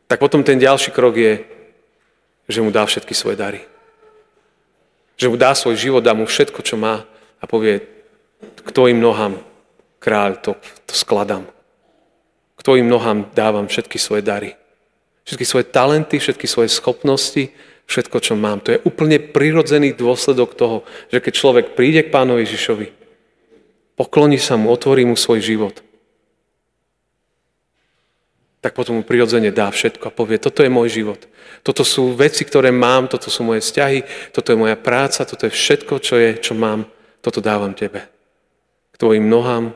tak 0.06 0.20
potom 0.20 0.44
ten 0.44 0.60
ďalší 0.60 0.92
krok 0.92 1.16
je, 1.16 1.34
že 2.48 2.64
mu 2.64 2.72
dá 2.72 2.84
všetky 2.86 3.12
svoje 3.16 3.36
dary. 3.40 3.64
Že 5.20 5.34
mu 5.34 5.36
dá 5.36 5.52
svoj 5.56 5.76
život, 5.76 6.04
dá 6.04 6.14
mu 6.14 6.24
všetko, 6.28 6.60
čo 6.64 6.80
má 6.80 7.04
a 7.42 7.46
povie, 7.48 7.84
k 8.40 8.70
tvojim 8.70 9.02
nohám, 9.02 9.40
kráľ, 10.00 10.40
to, 10.40 10.52
to 10.86 10.94
skladám. 10.94 11.44
K 12.56 12.62
tvojim 12.62 12.88
nohám 12.88 13.28
dávam 13.34 13.68
všetky 13.68 13.98
svoje 14.00 14.22
dary. 14.22 14.56
Všetky 15.28 15.44
svoje 15.44 15.66
talenty, 15.68 16.22
všetky 16.22 16.48
svoje 16.48 16.72
schopnosti, 16.72 17.52
všetko, 17.90 18.18
čo 18.24 18.34
mám. 18.40 18.64
To 18.64 18.78
je 18.78 18.84
úplne 18.88 19.20
prirodzený 19.20 19.92
dôsledok 19.92 20.56
toho, 20.56 20.88
že 21.12 21.20
keď 21.20 21.34
človek 21.36 21.66
príde 21.76 22.08
k 22.08 22.14
pánovi 22.14 22.48
Ježišovi, 22.48 22.88
pokloní 23.98 24.38
sa 24.38 24.56
mu, 24.56 24.70
otvorí 24.70 25.04
mu 25.04 25.18
svoj 25.18 25.42
život, 25.42 25.82
tak 28.62 28.78
potom 28.78 29.02
mu 29.02 29.04
prirodzene 29.06 29.50
dá 29.50 29.70
všetko 29.74 30.10
a 30.10 30.16
povie, 30.16 30.38
toto 30.42 30.62
je 30.62 30.70
môj 30.70 30.90
život. 31.02 31.22
Toto 31.62 31.82
sú 31.88 32.14
veci, 32.14 32.44
ktoré 32.44 32.74
mám, 32.74 33.10
toto 33.10 33.32
sú 33.32 33.46
moje 33.46 33.64
vzťahy, 33.66 34.32
toto 34.34 34.54
je 34.54 34.58
moja 34.58 34.78
práca, 34.78 35.26
toto 35.26 35.48
je 35.48 35.54
všetko, 35.54 35.94
čo 36.04 36.16
je, 36.18 36.30
čo 36.38 36.54
mám, 36.58 36.86
toto 37.24 37.42
dávam 37.42 37.74
tebe. 37.74 38.06
K 38.94 38.96
tvojim 38.98 39.26
nohám 39.30 39.74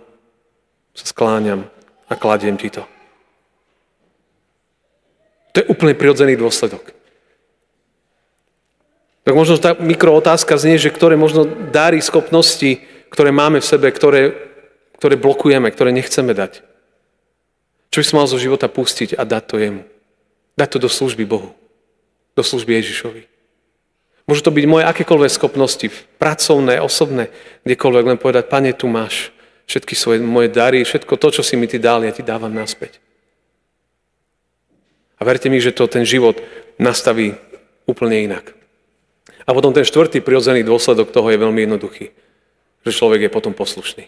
sa 0.91 1.05
skláňam 1.07 1.69
a 2.09 2.13
kladiem 2.17 2.57
ti 2.59 2.67
to. 2.67 2.83
To 5.51 5.57
je 5.61 5.69
úplne 5.71 5.95
prirodzený 5.95 6.35
dôsledok. 6.39 6.95
Tak 9.21 9.33
možno 9.37 9.61
tá 9.61 9.77
mikrootázka 9.77 10.57
znie, 10.57 10.81
že 10.81 10.89
ktoré 10.89 11.13
možno 11.15 11.45
dáry, 11.69 12.01
schopnosti, 12.01 12.81
ktoré 13.11 13.29
máme 13.35 13.59
v 13.59 13.67
sebe, 13.67 13.91
ktoré, 13.91 14.33
ktoré 14.95 15.19
blokujeme, 15.19 15.67
ktoré 15.67 15.91
nechceme 15.91 16.31
dať. 16.31 16.63
Čo 17.91 17.97
by 17.99 18.05
som 18.07 18.17
mal 18.23 18.27
zo 18.31 18.39
života 18.39 18.71
pustiť 18.71 19.19
a 19.19 19.27
dať 19.27 19.43
to 19.51 19.55
jemu. 19.59 19.83
Dať 20.55 20.69
to 20.71 20.77
do 20.87 20.89
služby 20.89 21.27
Bohu. 21.27 21.51
Do 22.39 22.43
služby 22.43 22.79
Ježišovi. 22.79 23.27
Môžu 24.31 24.47
to 24.47 24.55
byť 24.55 24.65
moje 24.69 24.87
akékoľvek 24.87 25.31
schopnosti, 25.35 25.91
pracovné, 26.15 26.79
osobné, 26.79 27.35
kdekoľvek, 27.67 28.05
len 28.15 28.19
povedať, 28.21 28.47
pane, 28.47 28.71
tu 28.71 28.87
máš 28.87 29.35
všetky 29.67 29.91
svoje 29.91 30.23
moje 30.23 30.47
dary, 30.47 30.87
všetko 30.87 31.19
to, 31.19 31.27
čo 31.35 31.41
si 31.43 31.59
mi 31.59 31.67
ty 31.67 31.83
dal, 31.83 31.99
ja 32.07 32.15
ti 32.15 32.23
dávam 32.23 32.51
naspäť. 32.51 33.03
A 35.19 35.27
verte 35.27 35.51
mi, 35.51 35.59
že 35.59 35.75
to 35.75 35.83
ten 35.91 36.07
život 36.07 36.39
nastaví 36.79 37.35
úplne 37.83 38.23
inak. 38.23 38.55
A 39.43 39.51
potom 39.51 39.75
ten 39.75 39.83
štvrtý 39.83 40.23
prirodzený 40.23 40.63
dôsledok 40.63 41.11
toho 41.11 41.27
je 41.27 41.41
veľmi 41.41 41.67
jednoduchý. 41.67 42.30
Že 42.85 42.91
človek 42.91 43.27
je 43.27 43.31
potom 43.33 43.53
poslušný. 43.53 44.05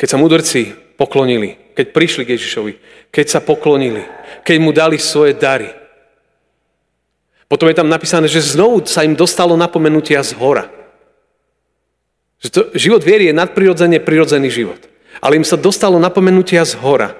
Keď 0.00 0.08
sa 0.08 0.16
mudrci 0.16 0.72
poklonili, 0.96 1.60
keď 1.76 1.92
prišli 1.92 2.24
k 2.24 2.32
Ježišovi, 2.40 2.72
keď 3.12 3.26
sa 3.28 3.40
poklonili, 3.44 4.04
keď 4.48 4.56
mu 4.56 4.72
dali 4.72 4.96
svoje 4.96 5.36
dary, 5.36 5.68
potom 7.50 7.66
je 7.66 7.76
tam 7.76 7.90
napísané, 7.90 8.30
že 8.30 8.54
znovu 8.54 8.86
sa 8.86 9.02
im 9.02 9.18
dostalo 9.18 9.58
napomenutia 9.58 10.22
z 10.22 10.38
hora. 10.38 10.70
Že 12.40 12.48
to, 12.48 12.60
život 12.78 13.02
viery 13.02 13.28
je 13.28 13.34
nadprirodzene 13.34 13.98
prirodzený 13.98 14.48
život. 14.54 14.80
Ale 15.18 15.36
im 15.36 15.44
sa 15.44 15.58
dostalo 15.58 15.98
napomenutia 15.98 16.62
z 16.62 16.78
hora, 16.78 17.12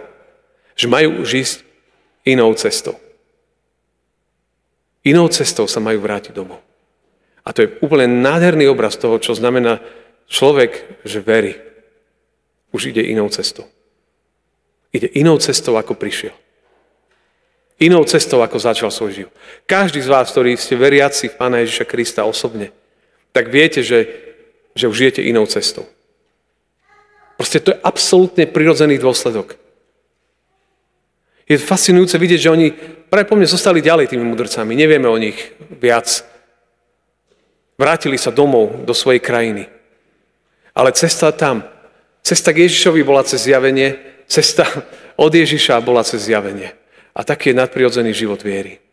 že 0.79 0.89
majú 0.89 1.21
už 1.21 1.29
ísť 1.35 1.57
inou 2.25 2.55
cestou. 2.57 2.97
Inou 5.03 5.27
cestou 5.29 5.67
sa 5.67 5.83
majú 5.83 5.99
vrátiť 6.01 6.33
domov. 6.33 6.63
A 7.51 7.55
to 7.55 7.67
je 7.67 7.75
úplne 7.83 8.07
nádherný 8.23 8.71
obraz 8.71 8.95
toho, 8.95 9.19
čo 9.19 9.35
znamená 9.35 9.83
človek, 10.31 11.03
že 11.03 11.19
verí. 11.19 11.59
Už 12.71 12.95
ide 12.95 13.03
inou 13.03 13.27
cestou. 13.27 13.67
Ide 14.95 15.11
inou 15.19 15.35
cestou, 15.43 15.75
ako 15.75 15.99
prišiel. 15.99 16.31
Inou 17.83 18.07
cestou, 18.07 18.39
ako 18.39 18.55
začal 18.55 18.95
svoj 18.95 19.11
život. 19.11 19.35
Každý 19.67 19.99
z 19.99 20.07
vás, 20.07 20.31
ktorí 20.31 20.55
ste 20.55 20.79
veriaci 20.79 21.27
v 21.27 21.35
Pána 21.35 21.59
Ježiša 21.67 21.91
Krista 21.91 22.23
osobne, 22.23 22.71
tak 23.35 23.51
viete, 23.51 23.83
že, 23.83 24.07
že 24.79 24.87
už 24.87 24.95
žijete 24.95 25.27
inou 25.27 25.43
cestou. 25.51 25.91
Proste 27.35 27.59
to 27.59 27.75
je 27.75 27.83
absolútne 27.83 28.47
prirodzený 28.47 29.03
dôsledok. 29.03 29.59
Je 31.51 31.59
fascinujúce 31.59 32.15
vidieť, 32.15 32.41
že 32.47 32.55
oni 32.55 32.67
práve 33.11 33.27
mne 33.35 33.51
zostali 33.51 33.83
ďalej 33.83 34.15
tými 34.15 34.23
mudrcami. 34.23 34.79
Nevieme 34.79 35.11
o 35.11 35.19
nich 35.19 35.35
viac. 35.83 36.30
Vrátili 37.81 38.21
sa 38.21 38.29
domov 38.29 38.85
do 38.85 38.93
svojej 38.93 39.25
krajiny. 39.25 39.73
Ale 40.77 40.93
cesta 40.93 41.33
tam, 41.33 41.65
cesta 42.21 42.53
k 42.53 42.69
Ježišovi 42.69 43.01
bola 43.01 43.25
cez 43.25 43.49
zjavenie, 43.49 43.97
cesta 44.29 44.69
od 45.17 45.33
Ježiša 45.33 45.81
bola 45.81 46.05
cez 46.05 46.29
zjavenie. 46.29 46.77
A 47.17 47.25
taký 47.25 47.57
je 47.57 47.61
nadprirodzený 47.65 48.13
život 48.13 48.45
viery. 48.45 48.85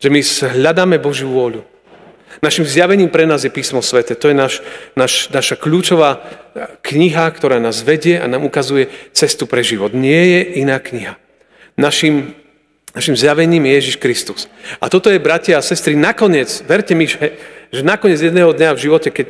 Že 0.00 0.08
my 0.08 0.20
hľadáme 0.56 0.96
Božiu 0.96 1.28
vôľu. 1.28 1.68
Našim 2.40 2.64
zjavením 2.64 3.12
pre 3.12 3.28
nás 3.28 3.44
je 3.44 3.52
písmo 3.52 3.80
svete. 3.84 4.16
To 4.16 4.28
je 4.28 4.36
naš, 4.36 4.60
naš, 4.96 5.28
naša 5.32 5.56
kľúčová 5.56 6.20
kniha, 6.80 7.28
ktorá 7.32 7.60
nás 7.60 7.80
vedie 7.80 8.20
a 8.20 8.28
nám 8.28 8.44
ukazuje 8.44 8.88
cestu 9.12 9.44
pre 9.44 9.60
život. 9.60 9.92
Nie 9.92 10.24
je 10.24 10.40
iná 10.64 10.76
kniha. 10.76 11.16
Našim, 11.80 12.36
našim 12.92 13.16
zjavením 13.16 13.64
je 13.68 13.72
Ježiš 13.72 13.96
Kristus. 13.96 14.48
A 14.80 14.92
toto 14.92 15.08
je, 15.08 15.20
bratia 15.20 15.56
a 15.56 15.64
sestry, 15.64 15.96
nakoniec, 15.96 16.48
verte 16.68 16.92
mi, 16.92 17.08
že, 17.08 17.36
že 17.70 17.86
nakoniec 17.86 18.18
jedného 18.18 18.52
dňa 18.54 18.76
v 18.76 18.82
živote, 18.82 19.08
keď 19.10 19.26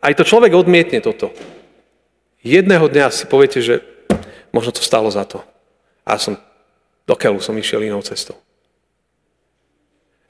aj 0.00 0.12
to 0.16 0.24
človek 0.24 0.56
odmietne 0.56 1.00
toto, 1.04 1.30
jedného 2.40 2.88
dňa 2.88 3.12
si 3.12 3.24
poviete, 3.28 3.60
že 3.60 3.84
možno 4.50 4.74
to 4.74 4.82
stalo 4.82 5.10
za 5.12 5.24
to. 5.26 5.44
A 6.06 6.16
som, 6.16 6.38
do 7.04 7.14
keľu 7.14 7.38
som 7.42 7.56
išiel 7.58 7.84
inou 7.84 8.02
cestou. 8.02 8.38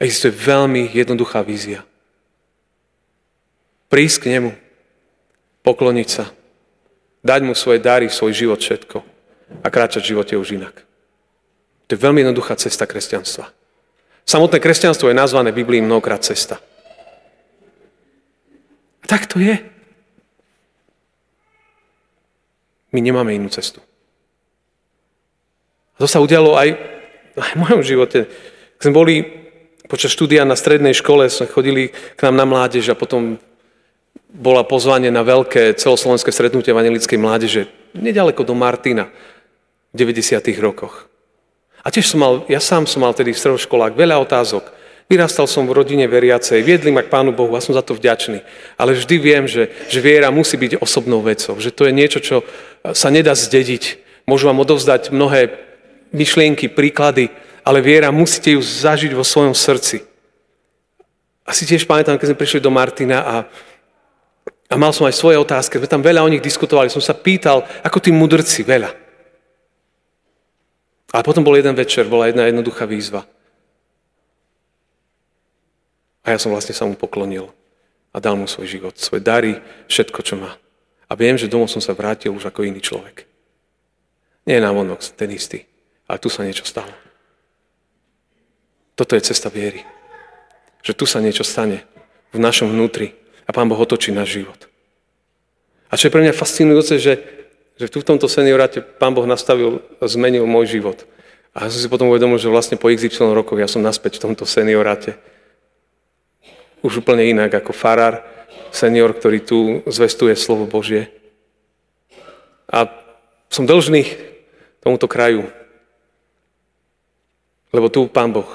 Existuje 0.01 0.33
veľmi 0.33 0.91
jednoduchá 0.97 1.45
vízia. 1.45 1.85
Prísť 3.93 4.17
k 4.23 4.31
nemu, 4.39 4.51
pokloniť 5.61 6.09
sa, 6.09 6.25
dať 7.21 7.41
mu 7.45 7.53
svoje 7.53 7.83
dary, 7.85 8.09
svoj 8.09 8.33
život, 8.33 8.61
všetko 8.61 9.05
a 9.61 9.67
kráčať 9.69 10.07
v 10.07 10.11
živote 10.17 10.35
už 10.39 10.57
inak. 10.57 10.87
To 11.91 11.99
je 11.99 12.01
veľmi 12.01 12.23
jednoduchá 12.23 12.55
cesta 12.55 12.87
kresťanstva. 12.87 13.51
Samotné 14.23 14.63
kresťanstvo 14.63 15.11
je 15.11 15.19
nazvané 15.19 15.51
v 15.51 15.67
Biblii 15.67 15.83
mnohokrát 15.83 16.23
cesta. 16.23 16.63
Tak 19.11 19.27
to 19.27 19.43
je. 19.43 19.59
My 22.95 23.03
nemáme 23.03 23.35
inú 23.35 23.51
cestu. 23.51 23.83
A 25.99 26.07
to 26.07 26.07
sa 26.07 26.23
udialo 26.23 26.55
aj, 26.55 26.79
aj 27.35 27.51
v 27.55 27.59
mojom 27.59 27.83
živote. 27.83 28.31
Keď 28.79 28.83
sme 28.87 28.95
boli 28.95 29.15
počas 29.91 30.15
štúdia 30.15 30.47
na 30.47 30.55
strednej 30.55 30.95
škole, 30.95 31.27
sme 31.27 31.51
chodili 31.51 31.91
k 31.91 32.21
nám 32.31 32.39
na 32.39 32.47
mládež 32.47 32.95
a 32.95 32.99
potom 32.99 33.43
bola 34.31 34.63
pozvanie 34.63 35.11
na 35.11 35.27
veľké 35.27 35.75
celoslovenské 35.75 36.31
stretnutie 36.31 36.71
vanilickej 36.71 37.19
mládeže 37.19 37.67
nedaleko 37.99 38.47
do 38.47 38.55
Martina 38.55 39.11
v 39.91 40.07
90. 40.07 40.39
rokoch. 40.63 41.11
A 41.83 41.91
tiež 41.91 42.15
som 42.15 42.23
mal, 42.23 42.47
ja 42.47 42.63
sám 42.63 42.87
som 42.87 43.03
mal 43.03 43.11
tedy 43.11 43.35
stredoškolák 43.35 43.99
veľa 43.99 44.23
otázok. 44.23 44.71
Vyrastal 45.11 45.51
som 45.51 45.67
v 45.67 45.75
rodine 45.75 46.07
veriacej, 46.07 46.63
viedli 46.63 46.95
ma 46.95 47.03
k 47.03 47.11
Pánu 47.11 47.35
Bohu 47.35 47.51
a 47.59 47.61
som 47.61 47.75
za 47.75 47.83
to 47.83 47.99
vďačný. 47.99 48.47
Ale 48.79 48.95
vždy 48.95 49.19
viem, 49.19 49.43
že, 49.51 49.67
že 49.91 49.99
viera 49.99 50.31
musí 50.31 50.55
byť 50.55 50.79
osobnou 50.79 51.19
vecou, 51.19 51.59
že 51.59 51.75
to 51.75 51.91
je 51.91 51.93
niečo, 51.93 52.23
čo 52.23 52.47
sa 52.95 53.11
nedá 53.11 53.35
zdediť. 53.35 53.99
Môžu 54.31 54.47
vám 54.47 54.63
odovzdať 54.63 55.11
mnohé 55.11 55.51
myšlienky, 56.15 56.71
príklady, 56.71 57.27
ale 57.67 57.83
viera 57.83 58.15
musíte 58.15 58.55
ju 58.55 58.63
zažiť 58.63 59.11
vo 59.11 59.27
svojom 59.27 59.51
srdci. 59.51 60.07
Asi 61.43 61.67
tiež 61.67 61.91
pamätám, 61.91 62.15
keď 62.15 62.31
sme 62.31 62.41
prišli 62.47 62.63
do 62.63 62.71
Martina 62.71 63.19
a, 63.27 63.37
a 64.71 64.75
mal 64.79 64.95
som 64.95 65.11
aj 65.11 65.19
svoje 65.19 65.43
otázky, 65.43 65.83
sme 65.83 65.91
tam 65.91 66.07
veľa 66.07 66.23
o 66.23 66.31
nich 66.31 66.39
diskutovali, 66.39 66.87
som 66.87 67.03
sa 67.03 67.19
pýtal, 67.19 67.67
ako 67.83 67.99
tí 67.99 68.15
mudrci, 68.15 68.63
veľa. 68.63 68.95
Ale 71.11 71.27
potom 71.27 71.43
bol 71.43 71.59
jeden 71.59 71.75
večer, 71.75 72.07
bola 72.07 72.31
jedna 72.31 72.47
jednoduchá 72.47 72.87
výzva. 72.87 73.27
A 76.25 76.37
ja 76.37 76.39
som 76.39 76.53
vlastne 76.53 76.77
sa 76.77 76.85
mu 76.85 76.95
poklonil 76.97 77.49
a 78.13 78.17
dal 78.19 78.37
mu 78.37 78.45
svoj 78.45 78.69
život, 78.69 78.95
svoje 78.99 79.23
dary, 79.25 79.61
všetko, 79.89 80.21
čo 80.21 80.35
má. 80.37 80.59
A 81.11 81.13
viem, 81.19 81.35
že 81.35 81.51
domov 81.51 81.73
som 81.73 81.83
sa 81.83 81.97
vrátil 81.97 82.31
už 82.31 82.47
ako 82.47 82.67
iný 82.67 82.79
človek. 82.79 83.27
Nie 84.47 84.59
je 84.59 84.67
návonok 84.67 85.01
ten 85.17 85.31
istý, 85.31 85.67
ale 86.07 86.23
tu 86.23 86.29
sa 86.31 86.47
niečo 86.47 86.67
stalo. 86.67 86.91
Toto 88.95 89.17
je 89.17 89.25
cesta 89.25 89.49
viery. 89.49 89.81
Že 90.85 90.93
tu 90.93 91.05
sa 91.09 91.25
niečo 91.25 91.45
stane 91.45 91.89
v 92.33 92.39
našom 92.39 92.69
vnútri 92.69 93.17
a 93.49 93.51
Pán 93.51 93.67
Boh 93.67 93.79
otočí 93.81 94.13
náš 94.13 94.39
život. 94.41 94.71
A 95.91 95.99
čo 95.99 96.07
je 96.07 96.15
pre 96.15 96.23
mňa 96.23 96.37
fascinujúce, 96.37 97.03
že, 97.03 97.19
že 97.75 97.87
tu 97.91 97.99
v 97.99 98.07
tomto 98.07 98.31
senioráte 98.31 98.79
Pán 98.79 99.17
Boh 99.17 99.27
nastavil, 99.27 99.83
zmenil 100.05 100.47
môj 100.47 100.79
život. 100.79 101.03
A 101.51 101.67
ja 101.67 101.69
som 101.75 101.83
si 101.83 101.91
potom 101.91 102.07
uvedomil, 102.13 102.39
že 102.39 102.47
vlastne 102.47 102.79
po 102.79 102.87
XY 102.87 103.35
rokov 103.35 103.59
ja 103.59 103.67
som 103.67 103.83
naspäť 103.83 104.23
v 104.23 104.31
tomto 104.31 104.47
senioráte. 104.47 105.19
Už 106.81 107.05
úplne 107.05 107.29
inak 107.29 107.53
ako 107.53 107.77
farár, 107.77 108.25
senior, 108.73 109.13
ktorý 109.13 109.39
tu 109.43 109.59
zvestuje 109.85 110.33
slovo 110.39 110.65
Božie. 110.65 111.13
A 112.71 112.87
som 113.51 113.67
dlžný 113.67 114.07
tomuto 114.81 115.11
kraju, 115.11 115.51
lebo 117.75 117.87
tu 117.91 118.07
Pán 118.07 118.31
Boh 118.31 118.49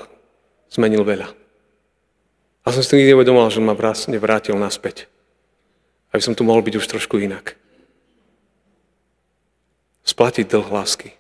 zmenil 0.71 1.03
veľa. 1.03 1.31
A 2.65 2.73
som 2.73 2.81
si 2.81 2.97
nikdy 2.97 3.13
nevedomal, 3.13 3.53
že 3.53 3.61
ma 3.61 3.77
vlastne 3.77 4.17
vrátil 4.17 4.57
naspäť. 4.57 5.05
Aby 6.09 6.21
som 6.25 6.33
tu 6.33 6.41
mohol 6.41 6.65
byť 6.65 6.81
už 6.81 6.89
trošku 6.89 7.21
inak. 7.21 7.53
Splatiť 10.01 10.49
dlh 10.49 10.69
lásky. 10.73 11.13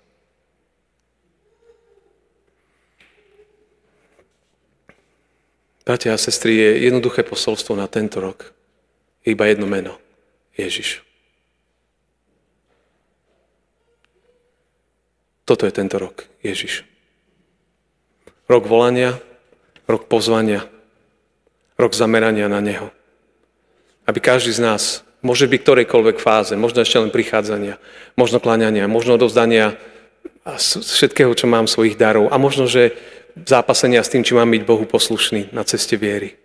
Bratia 5.85 6.17
a 6.17 6.19
sestry, 6.19 6.57
je 6.57 6.89
jednoduché 6.89 7.21
posolstvo 7.21 7.77
na 7.77 7.85
tento 7.85 8.17
rok. 8.17 8.49
Je 9.21 9.37
iba 9.37 9.45
jedno 9.45 9.69
meno. 9.69 10.01
Ježiš. 10.57 11.05
Toto 15.45 15.69
je 15.69 15.73
tento 15.73 16.01
rok. 16.01 16.25
Ježiš. 16.41 16.89
Rok 18.49 18.65
volania, 18.65 19.21
rok 19.85 20.09
pozvania, 20.09 20.65
rok 21.77 21.93
zamerania 21.93 22.49
na 22.49 22.65
Neho. 22.65 22.89
Aby 24.09 24.25
každý 24.25 24.57
z 24.57 24.61
nás, 24.65 25.05
môže 25.21 25.45
byť 25.45 25.61
ktorejkoľvek 25.61 26.17
fáze, 26.17 26.53
možno 26.57 26.81
ešte 26.81 26.97
len 26.97 27.13
prichádzania, 27.13 27.77
možno 28.17 28.41
kláňania, 28.41 28.89
možno 28.89 29.21
odovzdania 29.21 29.77
všetkého, 30.45 31.33
čo 31.33 31.45
mám 31.49 31.69
svojich 31.69 31.97
darov 31.97 32.29
a 32.29 32.37
možno, 32.37 32.69
že 32.69 32.93
zápasenia 33.43 33.99
s 33.99 34.11
tým, 34.11 34.23
či 34.23 34.31
mám 34.31 34.47
byť 34.47 34.63
Bohu 34.63 34.87
poslušný 34.87 35.51
na 35.51 35.67
ceste 35.67 35.99
viery. 35.99 36.39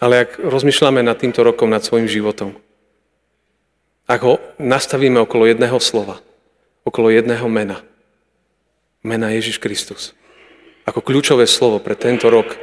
Ale 0.00 0.24
ak 0.26 0.40
rozmýšľame 0.40 1.04
nad 1.04 1.20
týmto 1.20 1.44
rokom, 1.44 1.68
nad 1.68 1.84
svojim 1.84 2.08
životom, 2.08 2.56
ak 4.08 4.20
ho 4.24 4.40
nastavíme 4.60 5.20
okolo 5.22 5.48
jedného 5.48 5.76
slova, 5.80 6.20
okolo 6.84 7.12
jedného 7.12 7.44
mena, 7.48 7.80
mena 9.04 9.32
Ježiš 9.32 9.60
Kristus, 9.60 10.12
ako 10.84 11.00
kľúčové 11.00 11.48
slovo 11.48 11.80
pre 11.80 11.96
tento 11.96 12.28
rok, 12.28 12.56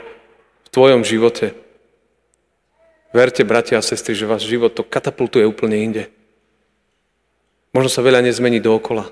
tvojom 0.69 1.01
živote. 1.01 1.57
Verte, 3.11 3.43
bratia 3.43 3.81
a 3.81 3.83
sestry, 3.83 4.15
že 4.15 4.29
váš 4.29 4.47
život 4.47 4.71
to 4.71 4.85
katapultuje 4.85 5.43
úplne 5.43 5.77
inde. 5.81 6.03
Možno 7.75 7.91
sa 7.91 8.03
veľa 8.03 8.23
nezmení 8.23 8.59
dookola, 8.63 9.09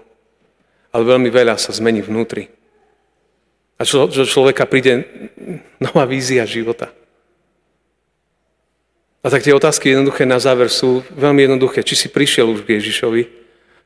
ale 0.92 1.04
veľmi 1.04 1.28
veľa 1.32 1.56
sa 1.60 1.72
zmení 1.72 2.04
vnútri. 2.04 2.59
A 3.80 3.88
čo, 3.88 4.12
čo 4.12 4.28
človeka 4.28 4.68
príde 4.68 5.08
nová 5.80 6.04
vízia 6.04 6.44
života. 6.44 6.92
A 9.24 9.28
tak 9.28 9.44
tie 9.44 9.56
otázky 9.56 9.92
jednoduché 9.92 10.28
na 10.28 10.40
záver 10.40 10.68
sú 10.68 11.04
veľmi 11.16 11.48
jednoduché. 11.48 11.84
Či 11.84 11.96
si 11.96 12.08
prišiel 12.12 12.52
už 12.52 12.68
k 12.68 12.80
Ježišovi, 12.80 13.24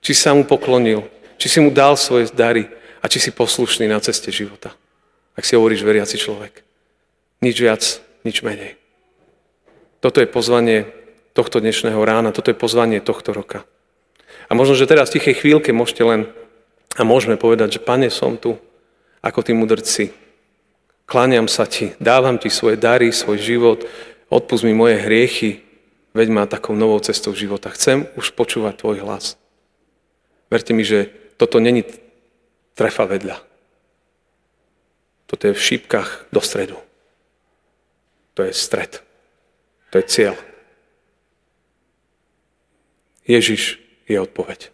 či 0.02 0.12
sa 0.14 0.34
mu 0.34 0.46
poklonil, 0.46 1.06
či 1.38 1.50
si 1.50 1.58
mu 1.62 1.74
dal 1.74 1.98
svoje 1.98 2.30
dary 2.34 2.70
a 3.02 3.10
či 3.10 3.22
si 3.22 3.30
poslušný 3.34 3.90
na 3.90 4.02
ceste 4.02 4.30
života. 4.30 4.74
Ak 5.34 5.46
si 5.46 5.58
hovoríš 5.58 5.86
veriaci 5.86 6.18
človek. 6.18 6.62
Nič 7.42 7.58
viac, 7.58 7.82
nič 8.26 8.46
menej. 8.46 8.78
Toto 10.02 10.22
je 10.22 10.30
pozvanie 10.30 10.90
tohto 11.34 11.58
dnešného 11.62 11.98
rána, 12.02 12.30
toto 12.30 12.54
je 12.54 12.58
pozvanie 12.58 13.02
tohto 13.02 13.34
roka. 13.34 13.66
A 14.50 14.54
možno, 14.54 14.78
že 14.78 14.86
teraz 14.86 15.10
v 15.10 15.18
tichej 15.18 15.42
chvíľke 15.42 15.74
môžete 15.74 16.04
len 16.06 16.22
a 16.94 17.02
môžeme 17.02 17.42
povedať, 17.42 17.78
že 17.78 17.84
Pane, 17.84 18.14
som 18.14 18.38
tu, 18.38 18.62
ako 19.24 19.40
tí 19.40 19.56
mudrci. 19.56 20.12
Kláňam 21.08 21.48
sa 21.48 21.64
Ti, 21.64 21.96
dávam 22.04 22.36
Ti 22.36 22.52
svoje 22.52 22.76
dary, 22.76 23.16
svoj 23.16 23.40
život, 23.40 23.80
odpust 24.28 24.68
mi 24.68 24.76
moje 24.76 25.00
hriechy, 25.00 25.64
veď 26.12 26.28
ma 26.30 26.44
takou 26.44 26.76
novou 26.76 27.00
cestou 27.00 27.32
života. 27.32 27.72
Chcem 27.72 28.06
už 28.20 28.36
počúvať 28.36 28.84
Tvoj 28.84 29.08
hlas. 29.08 29.40
Verte 30.52 30.76
mi, 30.76 30.84
že 30.84 31.10
toto 31.40 31.58
není 31.58 31.88
trefa 32.76 33.08
vedľa. 33.08 33.42
Toto 35.26 35.50
je 35.50 35.58
v 35.58 35.66
šípkach 35.66 36.30
do 36.30 36.38
stredu. 36.44 36.78
To 38.38 38.46
je 38.46 38.54
stred. 38.54 39.02
To 39.90 39.98
je 39.98 40.06
cieľ. 40.06 40.36
Ježiš 43.26 43.80
je 44.06 44.18
odpoveď. 44.20 44.70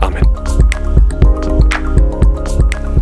Amen. 0.00 0.45